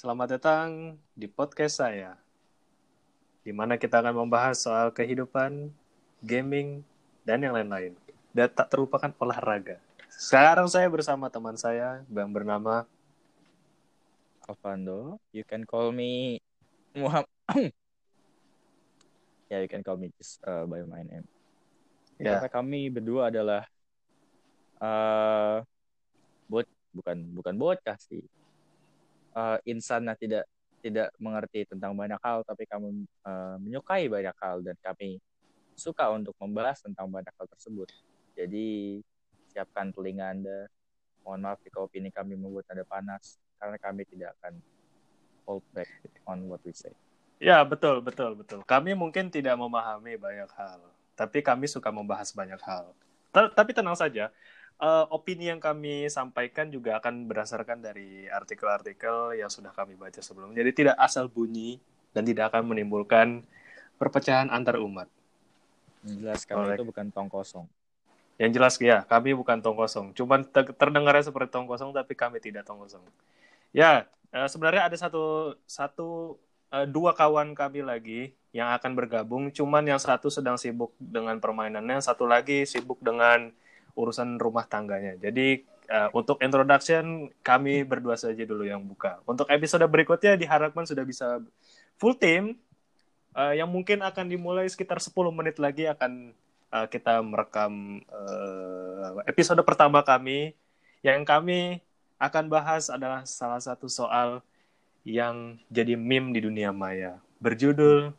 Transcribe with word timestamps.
Selamat 0.00 0.32
datang 0.32 0.96
di 1.12 1.28
podcast 1.28 1.76
saya, 1.76 2.16
di 3.44 3.52
mana 3.52 3.76
kita 3.76 4.00
akan 4.00 4.24
membahas 4.24 4.56
soal 4.56 4.88
kehidupan, 4.96 5.68
gaming, 6.24 6.80
dan 7.20 7.44
yang 7.44 7.52
lain-lain. 7.52 7.92
Dan 8.32 8.48
tak 8.48 8.72
terlupakan 8.72 9.12
olahraga. 9.20 9.76
Sekarang 10.08 10.72
saya 10.72 10.88
bersama 10.88 11.28
teman 11.28 11.52
saya 11.60 12.00
yang 12.08 12.32
bernama 12.32 12.88
Alvando. 14.48 15.20
You 15.36 15.44
can 15.44 15.68
call 15.68 15.92
me 15.92 16.40
Muhammad. 16.96 17.28
yeah, 19.52 19.60
you 19.60 19.68
can 19.68 19.84
call 19.84 20.00
me 20.00 20.08
just 20.16 20.40
uh, 20.48 20.64
by 20.64 20.80
my 20.80 21.04
name. 21.04 21.28
ya 22.16 22.40
Karena 22.40 22.48
kami 22.48 22.88
berdua 22.88 23.28
adalah 23.28 23.68
uh, 24.80 25.60
bot 26.48 26.64
bukan 26.96 27.20
bukan 27.36 27.52
bocah 27.60 28.00
sih. 28.00 28.24
Uh, 29.30 29.58
insan 29.62 30.04
yang 30.10 30.18
tidak 30.18 30.44
tidak 30.80 31.08
mengerti 31.20 31.68
tentang 31.68 31.92
banyak 31.94 32.18
hal, 32.24 32.42
tapi 32.42 32.64
kami 32.66 33.04
uh, 33.22 33.60
menyukai 33.60 34.08
banyak 34.10 34.34
hal 34.40 34.64
dan 34.64 34.74
kami 34.80 35.20
suka 35.76 36.08
untuk 36.10 36.34
membahas 36.40 36.80
tentang 36.80 37.06
banyak 37.06 37.30
hal 37.30 37.46
tersebut. 37.46 37.88
Jadi 38.34 38.98
siapkan 39.52 39.92
telinga 39.92 40.32
Anda. 40.32 40.66
Mohon 41.20 41.40
maaf 41.46 41.58
jika 41.60 41.84
opini 41.84 42.08
kami 42.08 42.34
membuat 42.34 42.64
Anda 42.72 42.82
panas, 42.88 43.36
karena 43.60 43.76
kami 43.76 44.08
tidak 44.08 44.32
akan 44.40 44.56
hold 45.44 45.64
back 45.76 45.88
on 46.24 46.48
what 46.48 46.64
we 46.64 46.72
say. 46.72 46.90
Ya, 47.36 47.60
betul, 47.64 48.00
betul, 48.00 48.36
betul. 48.36 48.60
Kami 48.64 48.96
mungkin 48.96 49.28
tidak 49.28 49.56
memahami 49.60 50.16
banyak 50.16 50.48
hal, 50.56 50.80
tapi 51.12 51.44
kami 51.44 51.68
suka 51.68 51.92
membahas 51.92 52.32
banyak 52.32 52.60
hal. 52.64 52.92
Ta- 53.32 53.52
Tapi 53.52 53.76
tenang 53.76 53.96
saja, 53.96 54.32
eh, 54.80 55.04
opini 55.12 55.52
yang 55.52 55.60
kami 55.60 56.08
sampaikan 56.08 56.72
juga 56.72 56.96
akan 56.98 57.28
berdasarkan 57.28 57.84
dari 57.84 58.24
artikel-artikel 58.26 59.36
yang 59.36 59.52
sudah 59.52 59.70
kami 59.76 59.94
baca 59.94 60.18
sebelumnya. 60.24 60.64
Jadi 60.64 60.72
tidak 60.84 60.96
asal 60.96 61.28
bunyi 61.28 61.76
dan 62.16 62.24
tidak 62.24 62.50
akan 62.50 62.72
menimbulkan 62.74 63.44
perpecahan 64.00 64.48
antar 64.48 64.80
umat. 64.80 65.06
Yang 66.02 66.16
jelas 66.24 66.40
kami 66.48 66.58
Correct. 66.64 66.78
itu 66.80 66.84
bukan 66.88 67.06
tong 67.12 67.28
kosong. 67.28 67.66
Yang 68.40 68.50
jelas 68.56 68.74
ya, 68.80 68.98
kami 69.04 69.36
bukan 69.36 69.60
tong 69.60 69.76
kosong. 69.76 70.16
Cuman 70.16 70.48
te- 70.48 70.72
terdengarnya 70.72 71.28
seperti 71.28 71.52
tong 71.52 71.68
kosong, 71.68 71.92
tapi 71.92 72.16
kami 72.16 72.40
tidak 72.40 72.64
tong 72.64 72.80
kosong. 72.80 73.04
Ya, 73.76 74.08
eh, 74.32 74.48
sebenarnya 74.48 74.88
ada 74.88 74.96
satu 74.96 75.54
satu 75.68 76.40
eh, 76.72 76.88
dua 76.88 77.12
kawan 77.12 77.52
kami 77.52 77.84
lagi 77.84 78.32
yang 78.56 78.72
akan 78.72 78.96
bergabung. 78.96 79.52
Cuman 79.52 79.84
yang 79.84 80.00
satu 80.00 80.32
sedang 80.32 80.56
sibuk 80.56 80.96
dengan 80.96 81.36
permainannya, 81.36 82.00
satu 82.00 82.24
lagi 82.24 82.64
sibuk 82.64 82.96
dengan 83.04 83.52
urusan 84.00 84.40
rumah 84.40 84.64
tangganya. 84.64 85.16
Jadi 85.20 85.62
eh, 85.90 86.08
untuk 86.16 86.40
introduction 86.40 87.28
kami 87.44 87.84
berdua 87.84 88.16
saja 88.16 88.42
dulu 88.46 88.64
yang 88.64 88.80
buka. 88.82 89.20
Untuk 89.28 89.46
episode 89.52 89.84
berikutnya 89.86 90.40
diharapkan 90.40 90.88
sudah 90.88 91.04
bisa 91.04 91.40
full 92.00 92.16
team. 92.16 92.56
eh, 93.30 93.62
yang 93.62 93.70
mungkin 93.70 94.02
akan 94.02 94.26
dimulai 94.26 94.66
sekitar 94.66 94.98
10 94.98 95.14
menit 95.30 95.62
lagi 95.62 95.86
akan 95.86 96.34
eh, 96.74 96.86
kita 96.90 97.22
merekam 97.22 98.02
eh, 98.02 99.22
episode 99.30 99.62
pertama 99.62 100.02
kami 100.02 100.58
yang 101.06 101.22
kami 101.22 101.78
akan 102.20 102.52
bahas 102.52 102.92
adalah 102.92 103.24
salah 103.24 103.62
satu 103.62 103.86
soal 103.88 104.44
yang 105.06 105.56
jadi 105.72 105.96
meme 105.96 106.36
di 106.36 106.44
dunia 106.44 106.74
maya 106.74 107.16
berjudul 107.40 108.12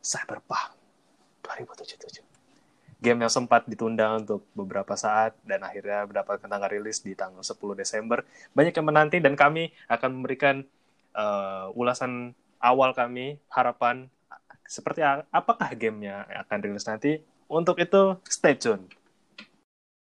Cyberpunk 0.00 0.72
2077. 1.44 2.31
Game 3.02 3.26
yang 3.26 3.32
sempat 3.34 3.66
ditunda 3.66 4.14
untuk 4.14 4.46
beberapa 4.54 4.94
saat 4.94 5.34
dan 5.42 5.66
akhirnya 5.66 6.06
mendapatkan 6.06 6.46
tanggal 6.46 6.70
rilis 6.70 7.02
di 7.02 7.18
tanggal 7.18 7.42
10 7.42 7.58
Desember. 7.74 8.22
Banyak 8.54 8.78
yang 8.78 8.86
menanti 8.86 9.18
dan 9.18 9.34
kami 9.34 9.74
akan 9.90 10.10
memberikan 10.22 10.62
eh, 11.18 11.66
ulasan 11.74 12.30
awal 12.62 12.94
kami, 12.94 13.42
harapan 13.50 14.06
seperti 14.62 15.04
apakah 15.28 15.68
gamenya 15.74 16.24
akan 16.46 16.58
rilis 16.62 16.86
nanti. 16.86 17.20
Untuk 17.50 17.76
itu, 17.82 18.16
stay 18.24 18.56
tune. 18.56 18.88